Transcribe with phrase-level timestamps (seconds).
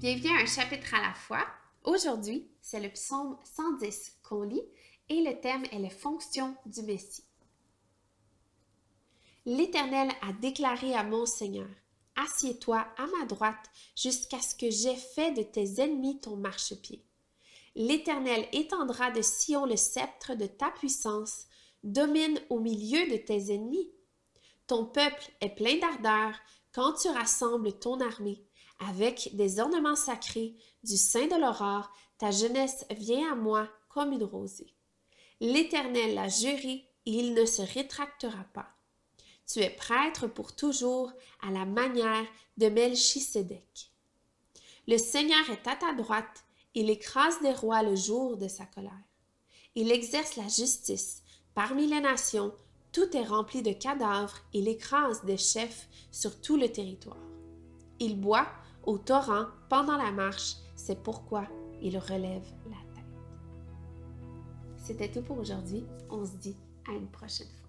[0.00, 1.44] Bienvenue à un chapitre à la fois.
[1.82, 4.62] Aujourd'hui, c'est le psaume 110 qu'on lit
[5.08, 7.24] et le thème est les fonctions du Messie.
[9.44, 11.66] L'Éternel a déclaré à mon Seigneur,
[12.14, 17.04] Assieds-toi à ma droite jusqu'à ce que j'aie fait de tes ennemis ton marchepied.
[17.74, 21.46] L'Éternel étendra de Sion le sceptre de ta puissance,
[21.82, 23.90] domine au milieu de tes ennemis.
[24.68, 26.38] Ton peuple est plein d'ardeur
[26.78, 28.40] quand tu rassembles ton armée.
[28.78, 34.22] Avec des ornements sacrés du sein de l'aurore, ta jeunesse vient à moi comme une
[34.22, 34.76] rosée.
[35.40, 38.68] L'Éternel l'a juré et il ne se rétractera pas.
[39.44, 41.10] Tu es prêtre pour toujours
[41.42, 42.26] à la manière
[42.58, 43.90] de Melchisédek.
[44.86, 46.44] Le Seigneur est à ta droite,
[46.74, 48.92] il écrase des rois le jour de sa colère.
[49.74, 52.54] Il exerce la justice parmi les nations,
[52.92, 57.16] tout est rempli de cadavres, il écrase des chefs sur tout le territoire.
[58.00, 58.48] Il boit
[58.84, 61.46] au torrent pendant la marche, c'est pourquoi
[61.82, 63.04] il relève la tête.
[64.76, 65.84] C'était tout pour aujourd'hui.
[66.10, 66.56] On se dit
[66.88, 67.67] à une prochaine fois.